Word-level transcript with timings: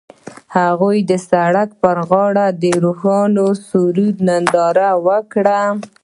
هغوی 0.57 0.97
د 1.11 1.11
سړک 1.29 1.69
پر 1.81 1.97
غاړه 2.09 2.47
د 2.61 2.65
روښانه 2.83 3.45
سرود 3.67 4.15
ننداره 4.29 4.89
وکړه. 5.07 5.59